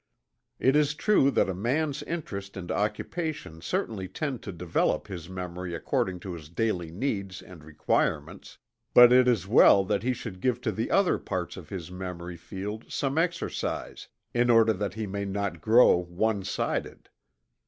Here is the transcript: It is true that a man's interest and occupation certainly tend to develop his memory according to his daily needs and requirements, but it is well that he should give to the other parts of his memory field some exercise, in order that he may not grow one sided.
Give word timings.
It 0.57 0.75
is 0.75 0.95
true 0.95 1.29
that 1.29 1.47
a 1.47 1.53
man's 1.53 2.01
interest 2.01 2.57
and 2.57 2.71
occupation 2.71 3.61
certainly 3.61 4.07
tend 4.07 4.41
to 4.41 4.51
develop 4.51 5.05
his 5.05 5.29
memory 5.29 5.75
according 5.75 6.21
to 6.21 6.33
his 6.33 6.49
daily 6.49 6.89
needs 6.89 7.39
and 7.39 7.63
requirements, 7.63 8.57
but 8.95 9.13
it 9.13 9.27
is 9.27 9.45
well 9.47 9.85
that 9.85 10.01
he 10.01 10.13
should 10.13 10.41
give 10.41 10.59
to 10.61 10.71
the 10.71 10.89
other 10.89 11.19
parts 11.19 11.55
of 11.55 11.69
his 11.69 11.91
memory 11.91 12.35
field 12.35 12.85
some 12.91 13.19
exercise, 13.19 14.07
in 14.33 14.49
order 14.49 14.73
that 14.73 14.95
he 14.95 15.05
may 15.05 15.25
not 15.25 15.61
grow 15.61 15.97
one 15.97 16.43
sided. 16.43 17.07